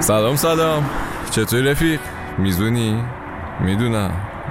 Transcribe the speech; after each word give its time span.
سلام 0.00 0.36
سلام. 0.36 0.90
چطوری 1.30 1.70
رفیق؟ 1.70 2.00
میزونی؟ 2.38 3.02
می‌دونم. 3.60 4.10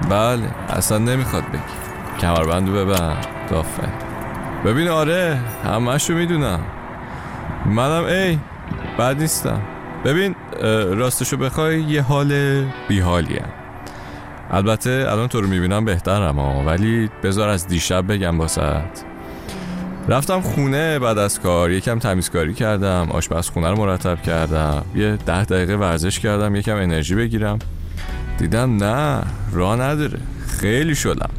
بله 0.09 0.50
اصلا 0.69 0.98
نمی‌خواد 0.98 1.43
بگی. 1.43 1.61
کمربندو 2.19 2.74
ببند. 2.74 3.25
دافه. 3.50 3.87
ببین 4.66 4.87
آره 4.87 5.40
همشو 5.66 6.13
می‌دونم. 6.13 6.59
منم 7.66 8.04
ای 8.05 8.39
بد 9.00 9.21
نیستم. 9.21 9.62
ببین 10.05 10.36
راستشو 10.96 11.38
بخوای 11.38 11.82
یه 11.82 12.02
حال 12.02 12.62
بیحالیم 12.88 13.46
البته 14.52 15.05
الان 15.09 15.28
تو 15.28 15.41
رو 15.41 15.48
می‌بینم 15.48 15.86
بهترم 15.86 16.39
ولی 16.39 17.09
بذار 17.23 17.50
از 17.50 17.68
دیشب 17.68 18.12
بگم 18.12 18.38
باست 18.38 19.07
رفتم 20.10 20.42
خونه 20.42 21.00
بعد 21.00 21.18
از 21.18 21.40
کار 21.40 21.71
یکم 21.71 22.00
تمیزکاری 22.00 22.54
کردم 22.54 23.08
آشپزخونه 23.12 23.70
رو 23.70 23.78
مرتب 23.78 24.22
کردم. 24.22 24.86
یه 24.95 25.18
ده 25.26 25.44
دقیقه 25.44 25.76
ورزش 25.76 26.20
کردم 26.20 26.55
یکم 26.55 26.76
انرژی 26.76 27.16
بگیرم. 27.16 27.59
دیدم 28.38 28.84
نه 28.84 29.23
راه 29.52 29.76
نداره. 29.76 30.20
خیلی 30.59 30.95
شدم. 30.95 31.30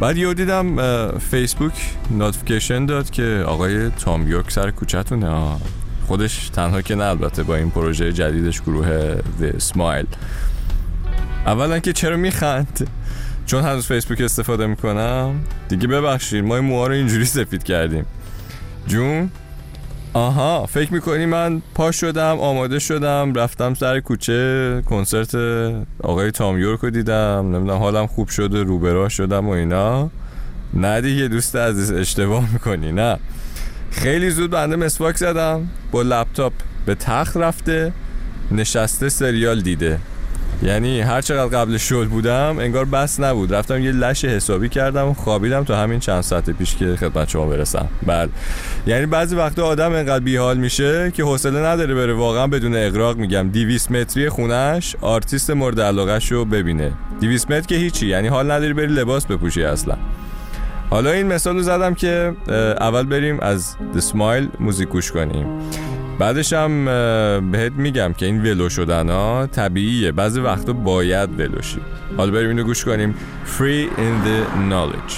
بعد 0.00 0.16
یه 0.16 0.34
دیدم 0.34 0.76
فیسبوک 1.18 1.72
notification 2.10 2.86
داد 2.86 3.10
که 3.10 3.44
آقای 3.46 3.90
تام 3.90 4.28
یورک 4.28 4.50
سر 4.50 4.70
کوچتونه 4.70 5.56
خودش 6.06 6.48
تنها 6.48 6.82
که 6.82 6.94
نه 6.94 7.04
البته 7.04 7.42
با 7.42 7.56
این 7.56 7.70
پروژه 7.70 8.12
جدیدش 8.12 8.62
گروه 8.62 9.16
The 9.16 9.62
Smile. 9.72 10.16
اولا 11.46 11.78
که 11.78 11.92
چرا 11.92 12.16
می‌خندی؟ 12.16 12.88
چون 13.48 13.64
هنوز 13.64 13.86
فیسبوک 13.86 14.20
استفاده 14.20 14.66
می‌کنم. 14.66 15.34
دیگه 15.68 15.86
ببخشید 15.86 16.44
ما 16.44 16.56
این 16.56 16.64
موها 16.64 16.86
رو 16.86 16.92
اینجوری 16.92 17.24
سفید 17.24 17.62
کردیم. 17.62 18.06
جون؟ 18.86 19.30
آها 20.12 20.66
فکر 20.66 20.92
می‌کنی 20.92 21.26
من 21.26 21.62
پا 21.74 22.00
شدم 22.00 22.38
آماده 22.38 22.78
شدم 22.78 23.34
رفتم 23.34 23.74
سر 23.74 24.00
کوچه 24.00 24.82
کنسرت 24.86 25.34
آقای 26.02 26.30
تام 26.30 26.58
یورک 26.58 26.80
رو 26.80 26.90
دیدم. 26.90 27.56
نمی‌دونم 27.56 27.78
حالم 27.78 28.06
خوب 28.06 28.28
شده 28.28 28.62
روبراه 28.62 29.08
شدم 29.08 29.46
و 29.46 29.50
اینا. 29.50 30.10
نه 30.74 31.00
دیگه 31.00 31.28
دوست 31.28 31.56
عزیز 31.56 31.92
اشتباه 31.92 32.52
می‌کنی 32.52 32.92
نه. 32.92 33.18
خیلی 33.90 34.30
زود 34.30 34.50
بنده 34.50 34.76
مسواک 34.76 35.16
زدم 35.16 35.68
با 35.92 36.02
لپتاپ 36.02 36.52
به 36.86 36.94
تخت 36.94 37.36
رفته 37.36 37.92
نشسته 38.50 39.08
سریال 39.08 39.60
دیده. 39.60 39.98
یعنی 40.62 41.00
هر 41.00 41.20
چقدر 41.20 41.58
قبل 41.58 41.76
شل 41.76 42.04
بودم 42.04 42.56
انگار 42.58 42.84
بس 42.84 43.20
نبود. 43.20 43.54
رفتم 43.54 43.80
یه 43.80 43.92
لش 43.92 44.24
حسابی 44.24 44.68
کردم 44.68 45.08
و 45.08 45.14
خوابیدم 45.14 45.64
تا 45.64 45.76
همین 45.76 46.00
چند 46.00 46.20
ساعت 46.20 46.50
پیش 46.50 46.76
که 46.76 46.96
خدمت 46.96 47.28
شما 47.28 47.46
برسم. 47.46 47.88
بله. 48.06 48.28
یعنی 48.86 49.06
بعضی 49.06 49.36
وقتا 49.36 49.66
آدم 49.66 49.92
انقدر 49.92 50.24
بیحال 50.24 50.56
میشه 50.56 51.10
که 51.10 51.22
حوصله 51.22 51.60
نداره 51.60 51.94
بره 51.94 52.12
واقعا 52.12 52.46
بدون 52.46 52.76
اغراق 52.76 53.16
میگم 53.16 53.48
200 53.48 53.90
متری 53.90 54.28
خونش 54.28 54.96
آرتیست 55.00 55.50
مورد 55.50 55.80
علاقه 55.80 56.18
رو 56.30 56.44
ببینه. 56.44 56.92
200 57.20 57.50
متر 57.50 57.66
که 57.66 57.74
هیچی 57.74 58.06
یعنی 58.06 58.28
حال 58.28 58.50
نداری 58.50 58.72
بری 58.72 58.86
لباس 58.86 59.26
بپوشی 59.26 59.64
اصلا. 59.64 59.96
حالا 60.90 61.10
این 61.10 61.26
مثال 61.26 61.56
رو 61.56 61.62
زدم 61.62 61.94
که 61.94 62.32
اول 62.80 63.02
بریم 63.02 63.40
از 63.40 63.76
The 63.94 64.00
Smile 64.00 64.60
موزیک 64.60 64.88
گوش 64.88 65.12
کنیم. 65.12 65.46
بعدش 66.18 66.52
هم 66.52 66.84
بهت 67.50 67.72
میگم 67.72 68.12
که 68.12 68.26
این 68.26 68.42
ولو 68.42 68.68
شدن 68.68 69.08
ها 69.08 69.46
طبیعیه. 69.46 70.12
بعضی 70.12 70.40
وقتا 70.40 70.72
باید 70.72 71.40
ولوشی 71.40 71.80
حالا 72.16 72.32
بریم 72.32 72.48
اینو 72.48 72.62
گوش 72.62 72.84
کنیم. 72.84 73.14
Free 73.58 73.86
in 73.98 74.14
the 74.26 74.38
Knowledge. 74.70 75.14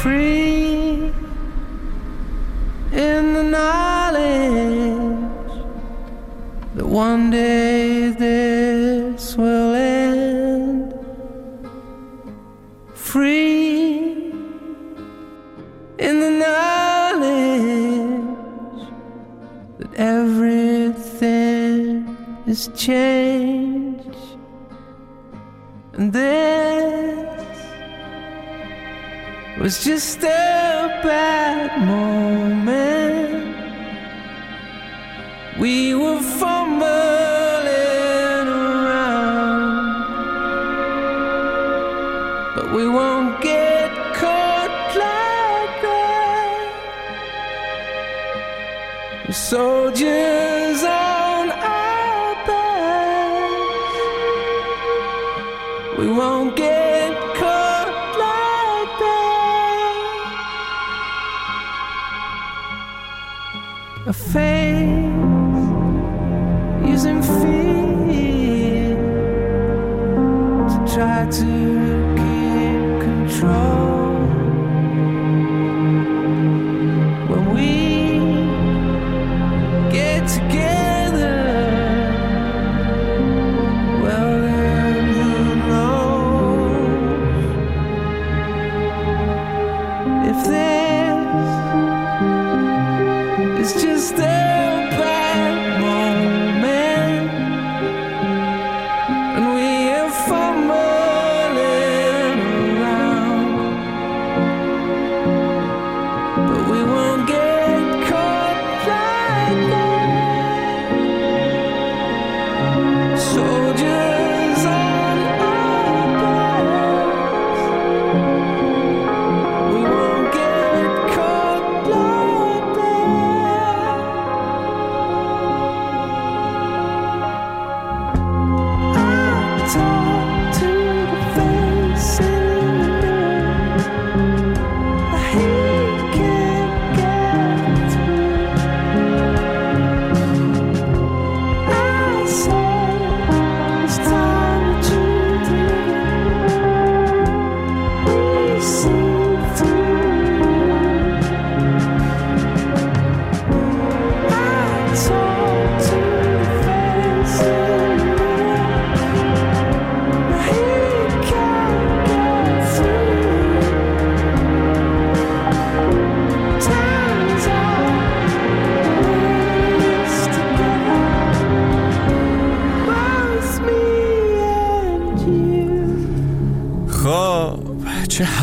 Free 0.00 1.12
in 3.08 3.22
the 3.36 3.44
knowledge 3.54 5.52
that 6.76 6.86
one 7.06 7.30
day 7.30 7.99
that 19.80 19.94
everything 19.94 21.34
has 22.46 22.68
changed. 22.76 24.14
And 25.94 26.12
this 26.12 27.56
was 29.58 29.82
just 29.82 30.18
a 30.18 31.00
bad 31.02 31.80
moment. 31.86 33.56
We 35.58 35.94
were 35.94 36.20
fumbling 36.20 37.19
soldiers 49.32 50.82
on 50.82 51.50
our 51.50 52.34
backs. 52.46 53.98
We 55.98 56.06
won't 56.08 56.56
get 56.56 56.69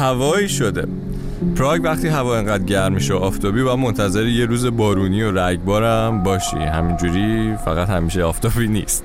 هوایی 0.07 0.49
شده. 0.49 0.87
پراگ 1.55 1.81
وقتی 1.83 2.07
هوا 2.07 2.37
انقدر 2.37 2.63
گرم 2.63 2.93
میشه 2.93 3.13
و 3.13 3.17
آفتابی 3.17 3.61
و 3.61 3.75
منتظر 3.75 4.25
یه 4.25 4.45
روز 4.45 4.65
بارونی 4.65 5.23
و 5.23 5.39
رگبارم 5.39 6.23
باشی. 6.23 6.57
همینجوری 6.57 7.55
فقط 7.65 7.89
همیشه 7.89 8.23
آفتابی 8.23 8.67
نیست. 8.67 9.03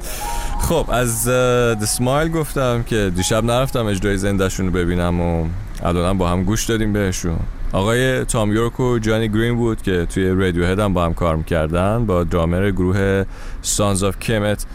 خب 0.60 0.86
از 0.92 1.28
The 1.28 1.84
Smile 1.84 2.28
گفتم 2.28 2.82
که 2.82 3.12
دیشب 3.16 3.44
نرفتم 3.44 3.86
اجرای 3.86 4.18
زندهشون 4.18 4.66
رو 4.66 4.72
ببینم 4.72 5.20
و 5.20 5.46
الانم 5.82 6.18
با 6.18 6.28
هم 6.28 6.44
گوش 6.44 6.64
دادیم 6.64 6.92
بهشون. 6.92 7.38
آقای 7.72 8.24
تام 8.24 8.52
یورک 8.52 8.80
و 8.80 8.98
جانی 8.98 9.28
گرین‌وود 9.28 9.82
که 9.82 10.06
توی 10.06 10.28
Radiohead 10.28 10.78
هم 10.78 10.94
با 10.94 11.04
هم 11.04 11.14
کار 11.14 11.36
می‌کردن 11.36 12.06
با 12.06 12.24
درامر 12.24 12.70
گروه 12.70 13.24
Sons 13.62 14.02
of 14.02 14.18
Kemet 14.18 14.66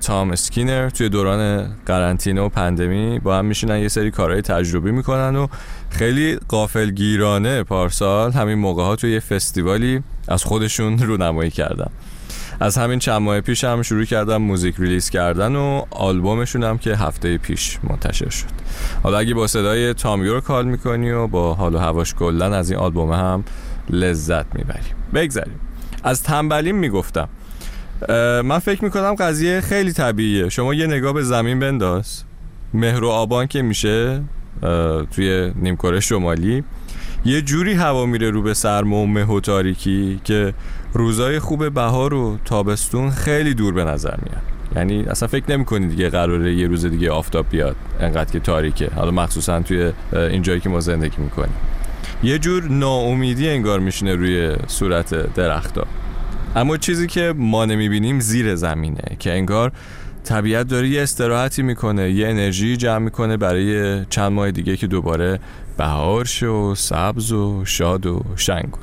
تام 0.00 0.30
اسکینر 0.30 0.90
توی 0.90 1.08
دوران 1.08 1.70
قرنطینه 1.86 2.40
و 2.40 2.48
pandemic 2.48 3.18
با 3.18 3.38
هم 3.38 3.44
میشینن 3.44 3.78
یه 3.78 3.88
سری 3.88 4.10
کارهای 4.10 4.42
تجربی 4.42 4.90
می‌کنن 4.90 5.36
و 5.36 5.46
خیلی 5.90 6.38
قافلگیرانه 6.48 7.62
پارسال 7.62 8.32
همین 8.32 8.58
موقع 8.58 8.82
ها 8.82 8.96
توی 8.96 9.12
یه 9.12 9.20
فستیوالی 9.20 10.02
از 10.28 10.44
خودشون 10.44 10.98
رونمایی 10.98 11.50
کردن. 11.50 11.90
از 12.62 12.78
همین 12.78 12.98
چند 12.98 13.22
ماه 13.22 13.40
پیش 13.40 13.64
هم 13.64 13.82
شروع 13.82 14.04
کردم 14.04 14.36
موزیک 14.36 14.74
ریلیز 14.78 15.10
کردن 15.10 15.56
و 15.56 15.82
آلبومشون 15.90 16.64
هم 16.64 16.78
که 16.78 16.96
هفته 16.96 17.38
پیش 17.38 17.78
منتشر 17.82 18.28
شد. 18.28 18.46
حالا 19.02 19.18
اگه 19.18 19.34
با 19.34 19.46
صدای 19.46 19.94
تام 19.94 20.24
یورک 20.24 20.44
حال 20.44 20.66
می‌کنی 20.66 21.10
و 21.10 21.26
با 21.26 21.54
حال 21.54 21.74
و 21.74 21.78
هواش 21.78 22.14
کلن 22.14 22.52
از 22.52 22.70
این 22.70 22.80
آلبوم 22.80 23.12
هم 23.12 23.44
لذت 23.90 24.54
می‌بریم 24.54 24.94
بگذاریم 25.14 25.60
از 26.04 26.22
تنبلیم 26.22 26.76
می‌گفتم. 26.76 27.28
من 28.44 28.58
فکر 28.58 28.84
می‌کنم 28.84 29.14
قضیه 29.14 29.60
خیلی 29.60 29.92
طبیعیه. 29.92 30.48
شما 30.48 30.74
یه 30.74 30.86
نگاه 30.86 31.12
به 31.12 31.22
زمین 31.22 31.58
بنداز. 31.58 32.22
مهر 32.74 33.04
و 33.04 33.08
آبان 33.08 33.46
که 33.46 33.62
میشه 33.62 34.22
توی 35.10 35.52
نیمکره 35.56 36.00
شمالی. 36.00 36.64
یه 37.24 37.42
جوری 37.42 37.72
هوا 37.72 38.06
میره 38.06 38.30
رو 38.30 38.42
به 38.42 38.54
سرما 38.54 38.96
و 38.96 39.06
مه 39.06 39.24
و 39.24 39.40
تاریکی 39.40 40.20
که 40.24 40.54
روزای 40.92 41.38
خوب 41.38 41.74
بهار 41.74 42.14
و 42.14 42.38
تابستون 42.44 43.10
خیلی 43.10 43.54
دور 43.54 43.74
به 43.74 43.84
نظر 43.84 44.14
میاد. 44.22 44.42
یعنی 44.76 45.02
اصلا 45.02 45.28
فکر 45.28 45.44
نمی 45.48 45.64
کنی 45.64 45.86
دیگه 45.86 46.08
قراره 46.08 46.54
یه 46.54 46.66
روز 46.66 46.86
دیگه 46.86 47.10
آفتاب 47.10 47.46
بیاد 47.50 47.76
انقدر 48.00 48.32
که 48.32 48.40
تاریکه. 48.40 48.90
حالا 48.96 49.10
مخصوصا 49.10 49.60
توی 49.60 49.92
این 50.12 50.42
جایی 50.42 50.60
که 50.60 50.68
ما 50.68 50.80
زندگی 50.80 51.16
می‌کنیم. 51.18 51.54
یه 52.22 52.38
جور 52.38 52.64
ناامیدی 52.64 53.48
انگار 53.48 53.80
میشینه 53.80 54.14
روی 54.14 54.56
صورت 54.66 55.34
درختا 55.34 55.86
اما 56.56 56.76
چیزی 56.76 57.06
که 57.06 57.34
ما 57.36 57.64
نمی‌بینیم 57.64 58.20
زیر 58.20 58.54
زمینه 58.54 59.16
که 59.18 59.32
انگار 59.32 59.72
طبیعت 60.24 60.68
داره 60.68 60.88
یه 60.88 61.02
استراحتی 61.02 61.62
می‌کنه 61.62 62.10
یه 62.10 62.28
انرژی 62.28 62.76
جمع 62.76 62.98
می‌کنه 62.98 63.36
برای 63.36 64.04
چند 64.04 64.32
ماه 64.32 64.50
دیگه 64.50 64.76
که 64.76 64.86
دوباره 64.86 65.40
بهار 65.82 66.44
و 66.44 66.74
سبز 66.74 67.32
و 67.32 67.64
شاد 67.64 68.06
و 68.06 68.22
شنگول 68.36 68.82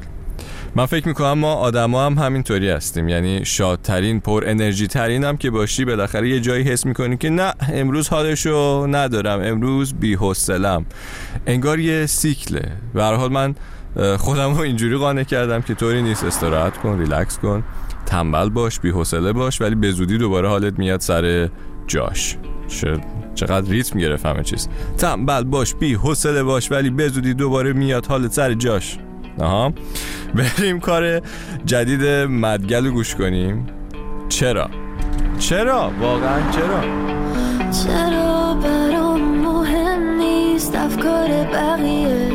من 0.76 0.86
فکر 0.86 1.08
می‌کنم 1.08 1.34
ما 1.34 1.54
آدما 1.54 2.06
هم 2.06 2.14
همینطوری 2.14 2.70
هستیم. 2.70 3.10
یعنی 3.10 3.46
شادترین 3.46 4.20
پر 4.20 4.44
انرژی 4.48 4.88
ترین 4.88 5.24
هم 5.24 5.38
که 5.38 5.50
باشی 5.50 5.86
بالاخره 5.86 6.30
یه 6.30 6.40
جایی 6.40 6.64
حس 6.64 6.86
می‌کنی 6.86 7.18
که 7.18 7.30
نه 7.30 7.54
امروز 7.74 8.10
حالشو 8.10 8.88
ندارم 8.90 9.42
امروز 9.42 9.94
بی 9.94 10.14
حوصلم 10.14 10.86
انگار 11.48 11.80
یه 11.80 12.06
سیکله. 12.06 12.72
حال 12.96 13.32
من 13.32 13.56
خودم 14.18 14.54
رو 14.54 14.60
اینجوری 14.60 14.98
قانع 14.98 15.24
کردم 15.24 15.62
که 15.62 15.74
طوری 15.74 16.02
نیست 16.02 16.24
استراحت 16.24 16.78
کن 16.78 17.00
ریلکس 17.00 17.40
کن 17.40 17.64
تنبل 18.06 18.50
باش 18.50 18.80
بی 18.80 18.90
حوصله 18.90 19.34
باش 19.34 19.62
ولی 19.62 19.76
به 19.76 19.92
زودی 19.92 20.18
دوباره 20.18 20.50
حالت 20.50 20.80
میاد 20.80 21.00
سر 21.00 21.50
جاش. 21.88 22.38
چقدر 23.36 23.70
ریتم 23.70 24.00
گرفت 24.00 24.26
همه 24.26 24.44
چیز. 24.44 24.70
تنبل 24.98 25.44
باش 25.44 25.76
بی 25.76 25.94
حوصله 25.94 26.44
باش 26.44 26.72
ولی 26.72 26.90
به 26.90 27.08
زودی 27.08 27.34
دوباره 27.34 27.74
میاد 27.74 28.06
حالت 28.06 28.32
سر 28.32 28.54
جاش. 28.54 28.98
آها. 29.40 29.74
بریم 30.36 30.80
کار 30.80 31.22
جدید 31.66 32.04
مدگل 32.30 32.86
رو 32.86 32.92
گوش 32.92 33.16
کنیم. 33.16 33.66
چرا؟ 34.30 34.70
چرا؟ 35.40 35.92
واقعا 36.02 36.52
چرا؟ 36.52 36.82
چرا 37.72 38.54
برام 38.54 39.22
مهم 39.22 40.18
نیست 40.18 40.76
افکار 40.76 41.28
بقیه؟ 41.28 42.30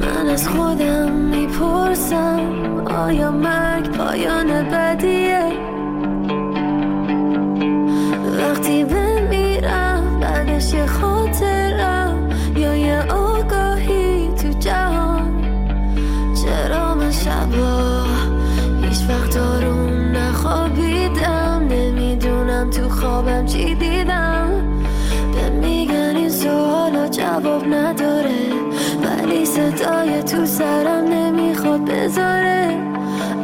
من 0.00 0.26
از 0.30 0.48
خودم 0.48 1.12
می‌پرسم 1.12 2.40
آیا 2.86 3.30
مرگ 3.30 3.90
پایان 3.96 4.68
بدیه 4.70 5.23
خوابم 23.44 23.46
چی 23.46 23.74
دیدم 23.74 24.50
به 25.32 25.50
میگن 25.50 26.16
این 26.16 26.28
سوالا 26.28 27.08
جواب 27.08 27.74
نداره 27.74 28.48
ولی 29.02 29.44
صدای 29.44 30.22
تو 30.22 30.46
سرم 30.46 31.04
نمی‌خواد 31.04 31.84
بذاره 31.84 32.78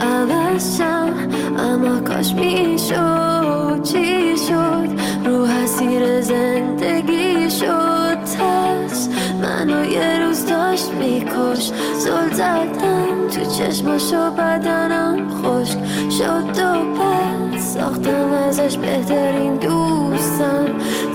عوضشم 0.01 1.13
اما 1.59 2.01
کاش 2.01 2.35
می‌شد 2.35 3.83
چی 3.83 4.37
شد 4.37 4.89
رو 5.25 5.47
حسیر 5.47 6.21
زندگی 6.21 7.51
شد 7.51 8.25
ترس 8.25 9.09
منو 9.43 9.85
یه 9.85 10.19
روز 10.19 10.47
داشت 10.47 10.91
میکش 10.91 11.73
زل 11.99 12.31
زدم 12.33 13.29
تو 13.31 13.45
چشماشو 13.51 14.31
بدنم 14.31 15.29
خشک 15.43 15.79
شد 16.11 16.51
پس 16.53 17.40
ساختم 17.75 18.33
ازش 18.33 18.77
بهترین 18.77 19.57
دوستم. 19.57 20.67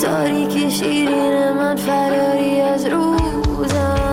تاریکی 0.02 0.72
شیرین 0.72 1.52
من 1.52 1.76
فراری 1.76 2.62
از 2.62 2.86
روزم. 2.86 4.05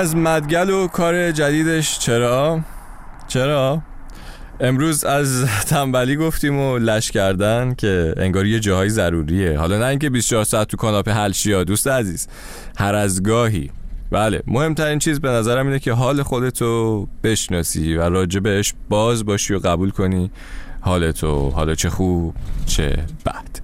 از 0.00 0.16
مدگل 0.16 0.70
و 0.70 0.86
کار 0.86 1.32
جدیدش. 1.32 1.98
چرا؟ 1.98 2.60
چرا؟ 3.28 3.82
امروز 4.60 5.04
از 5.04 5.44
تنبلی 5.70 6.16
گفتیم 6.16 6.58
و 6.58 6.78
لش 6.78 7.10
کردن 7.10 7.74
که 7.74 8.14
انگار 8.16 8.46
یه 8.46 8.60
جاهای 8.60 8.88
ضروریه. 8.88 9.58
حالا 9.58 9.78
نه 9.78 9.84
اینکه 9.84 10.10
24 10.10 10.44
ساعت 10.44 10.68
تو 10.68 10.76
کاناپه 10.76 11.12
حل 11.12 11.32
شی 11.32 11.50
یا 11.50 11.64
دوست 11.64 11.88
عزیز. 11.88 12.28
هر 12.78 12.94
از 12.94 13.22
گاهی. 13.22 13.70
بله 14.10 14.42
مهمترین 14.46 14.98
چیز 14.98 15.20
به 15.20 15.28
نظرم 15.28 15.66
اینه 15.66 15.78
که 15.78 15.92
حال 15.92 16.22
خودتو 16.22 17.06
بشناسی 17.22 17.96
و 17.96 18.02
راجع 18.02 18.40
بهش 18.40 18.74
باز 18.88 19.24
باشی 19.24 19.54
و 19.54 19.58
قبول 19.58 19.90
کنی. 19.90 20.30
حالتو 20.80 21.50
حالا 21.50 21.74
چه 21.74 21.90
خوب 21.90 22.34
چه 22.66 22.96
بد. 23.26 23.60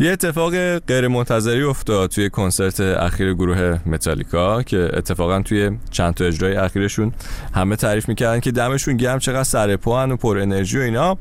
یه 0.00 0.10
اتفاق 0.10 0.78
غیر 0.78 1.08
منتظری 1.08 1.62
افتاد 1.62 2.10
توی 2.10 2.30
کنسرت 2.30 2.80
اخیر 2.80 3.34
گروه 3.34 3.78
متالیکا 3.86 4.62
که 4.62 4.90
اتفاقا 4.92 5.42
توی 5.42 5.70
چند 5.90 6.14
تا 6.14 6.24
اجرای 6.24 6.56
اخیرشون 6.56 7.12
همه 7.54 7.76
تعریف 7.76 8.08
می‌کردن 8.08 8.40
که 8.40 8.52
دمشون 8.52 8.96
گرم 8.96 9.18
چقدر 9.18 9.42
سرپوان 9.42 10.12
و 10.12 10.16
پر 10.16 10.38
انرژی 10.38 10.78
و 10.78 10.82
اینا. 10.82 11.18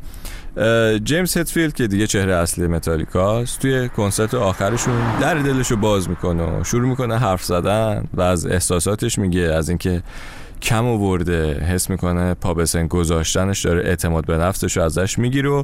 جیمز 1.03 1.37
هتفیلد 1.37 1.73
که 1.73 1.87
دیگه 1.87 2.07
چهره 2.07 2.35
اصلی 2.35 2.67
متالیکاست 2.67 3.59
توی 3.59 3.89
کنسرت 3.89 4.33
آخرشون 4.33 5.19
در 5.19 5.35
دلشو 5.35 5.75
باز 5.75 6.09
می‌کنه 6.09 6.43
و 6.43 6.63
شروع 6.63 6.89
می‌کنه 6.89 7.17
حرف 7.17 7.43
زدن 7.43 8.03
و 8.13 8.21
از 8.21 8.45
احساساتش 8.45 9.19
میگه 9.19 9.41
از 9.41 9.69
اینکه 9.69 10.03
کم 10.63 10.85
آورده 10.85 11.59
حس 11.59 11.89
می‌کنه 11.89 12.33
پا 12.33 12.53
به 12.53 12.65
سن 12.65 12.87
گذاشتنش 12.87 13.65
داره 13.65 13.81
اعتماد 13.81 14.25
به 14.25 14.37
نفسش 14.37 14.77
رو 14.77 14.83
ازش 14.83 15.19
می‌گیره 15.19 15.49
و 15.49 15.63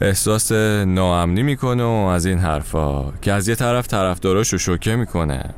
احساس 0.00 0.52
ناامنی 0.86 1.42
می‌کنه 1.42 1.84
و 1.84 1.86
از 1.86 2.26
این 2.26 2.38
حرفا 2.38 3.12
که 3.22 3.32
از 3.32 3.48
یه 3.48 3.54
طرف 3.54 3.86
طرفداراش 3.86 4.52
رو 4.52 4.58
شوکه 4.58 4.96
می‌کنه 4.96 5.54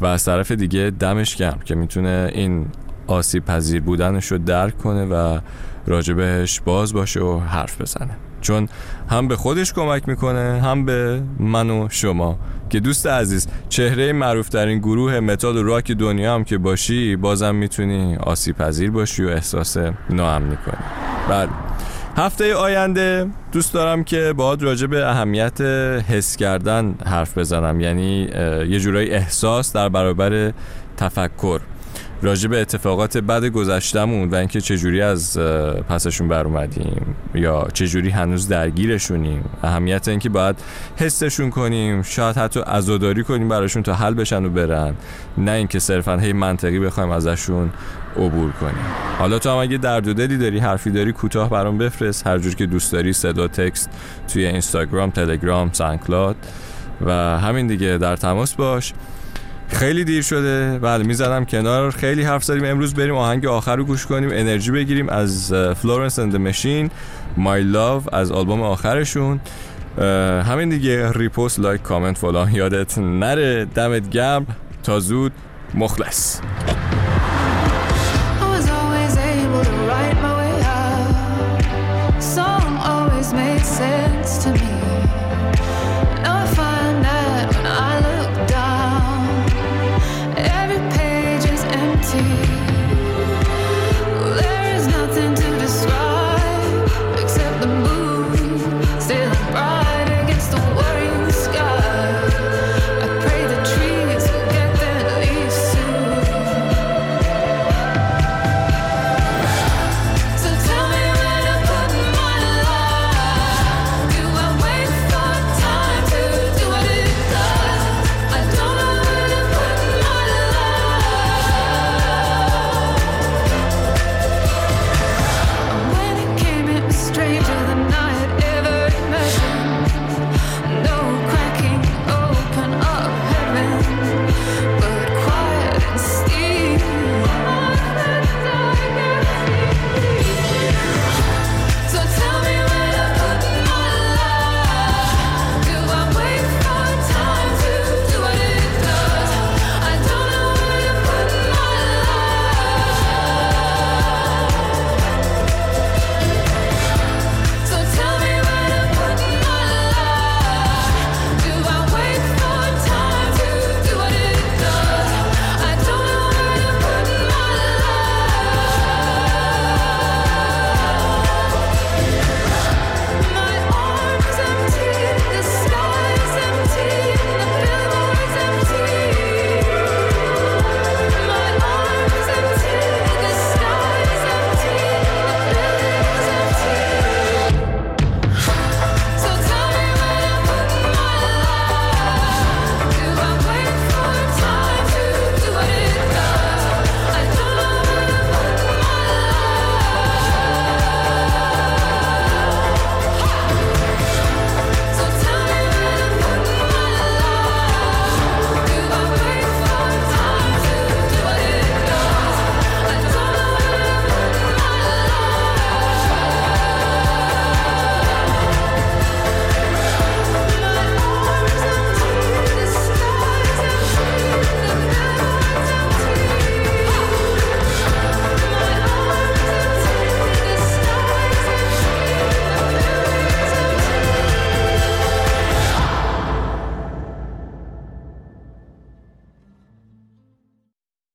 و 0.00 0.06
از 0.06 0.24
طرف 0.24 0.50
دیگه 0.50 0.92
دمش 1.00 1.36
گرم 1.36 1.58
که 1.64 1.74
می‌تونه 1.74 2.30
این 2.34 2.66
آسیب 3.06 3.44
پذیر 3.44 3.82
بودنش 3.82 4.26
رو 4.26 4.38
درک 4.38 4.78
کنه 4.78 5.04
و 5.04 5.38
راجبش 5.86 6.60
باز 6.60 6.92
باشه 6.92 7.20
و 7.20 7.38
حرف 7.38 7.80
بزنه. 7.80 8.16
چون 8.40 8.68
هم 9.10 9.28
به 9.28 9.36
خودش 9.36 9.72
کمک 9.72 10.08
می‌کنه 10.08 10.60
هم 10.62 10.84
به 10.84 11.22
من 11.38 11.70
و 11.70 11.88
شما. 11.90 12.38
که 12.70 12.80
دوست 12.80 13.06
عزیز 13.06 13.48
چهره 13.68 14.12
معروف 14.12 14.48
ترین 14.48 14.78
گروه 14.78 15.20
متال 15.20 15.56
و 15.56 15.62
راک 15.62 15.92
دنیا 15.92 16.34
هم 16.34 16.44
که 16.44 16.58
باشی 16.58 17.16
بازم 17.16 17.54
می‌تونی 17.54 18.16
آسیب 18.16 18.56
پذیر 18.56 18.90
باشی 18.90 19.24
و 19.24 19.28
احساس 19.28 19.76
ناامنی 20.10 20.56
کنی. 20.56 20.84
بله. 21.28 21.48
هفته 22.16 22.54
آینده 22.54 23.26
دوست 23.52 23.74
دارم 23.74 24.04
که 24.04 24.32
باید 24.36 24.62
راجع 24.62 24.86
به 24.86 25.06
اهمیت 25.06 25.60
حس 26.08 26.36
کردن 26.36 26.94
حرف 27.06 27.38
بزنم. 27.38 27.80
یعنی 27.80 28.22
یه 28.68 28.80
جورایی 28.80 29.10
احساس 29.10 29.72
در 29.72 29.88
برابر 29.88 30.52
تفکر. 30.96 31.60
راجع 32.22 32.48
به 32.48 32.60
اتفاقات 32.60 33.16
بد 33.16 33.44
گذشتمون 33.44 34.28
و 34.28 34.34
اینکه 34.34 34.60
چجوری 34.60 35.02
از 35.02 35.38
پسشون 35.88 36.28
بر 36.28 36.44
اومدیم 36.44 37.16
یا 37.34 37.68
چجوری 37.72 38.10
هنوز 38.10 38.48
درگیرشونیم 38.48 39.44
اهمیت 39.62 40.08
اینکه 40.08 40.28
باید 40.28 40.56
حسشون 40.96 41.50
کنیم 41.50 42.02
شاید 42.02 42.36
حتی 42.36 42.60
عزاداری 42.60 43.24
کنیم 43.24 43.48
براشون 43.48 43.82
تا 43.82 43.94
حل 43.94 44.14
بشن 44.14 44.44
و 44.44 44.48
برن 44.48 44.94
نه 45.38 45.50
اینکه 45.50 45.78
صرفا 45.78 46.16
هی 46.16 46.32
منطقی 46.32 46.78
بخوایم 46.78 47.10
ازشون 47.10 47.70
عبور 48.16 48.52
کنیم. 48.52 48.84
حالا 49.18 49.38
تو 49.38 49.50
هم 49.50 49.56
اگه 49.56 49.78
درد 49.78 50.08
و 50.08 50.14
دلی 50.14 50.38
داری 50.38 50.58
حرفی 50.58 50.90
داری 50.90 51.12
کوتاه 51.12 51.50
برام 51.50 51.78
بفرست. 51.78 52.26
هر 52.26 52.38
جور 52.38 52.54
که 52.54 52.66
دوست 52.66 52.92
داری 52.92 53.12
صدا 53.12 53.48
تکست 53.48 53.90
توی 54.32 54.46
اینستاگرام 54.46 55.10
تلگرام 55.10 55.72
SoundCloud 55.72 56.36
و 57.06 57.12
همین 57.38 57.66
دیگه. 57.66 57.98
در 57.98 58.16
تماس 58.16 58.54
باش. 58.54 58.92
خیلی 59.72 60.04
دیر 60.04 60.22
شده. 60.22 60.78
بله 60.78 61.04
می‌زدم 61.04 61.44
کنار. 61.44 61.90
خیلی 61.90 62.22
حرف 62.22 62.44
زدیم. 62.44 62.64
امروز 62.64 62.94
بریم 62.94 63.14
آهنگ 63.14 63.46
آخر 63.46 63.76
رو 63.76 63.84
گوش 63.84 64.06
کنیم 64.06 64.28
انرژی 64.32 64.70
بگیریم 64.70 65.08
از 65.08 65.52
Florence 65.52 66.18
and 66.18 66.36
Machine 66.36 66.90
My 67.36 67.62
Love 67.62 68.02
از 68.14 68.32
آلبوم 68.32 68.62
آخرشون. 68.62 69.40
همین 70.46 70.68
دیگه. 70.68 71.12
repost 71.12 71.60
like 71.60 71.82
comment 71.82 72.18
فلان. 72.18 72.52
یادت 72.52 72.98
نره. 72.98 73.64
دمت 73.64 74.10
گرم. 74.10 74.46
تا 74.82 75.00
زود. 75.00 75.32
مخلص. 75.74 76.40